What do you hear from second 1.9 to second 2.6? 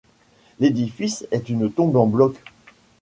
en blocs.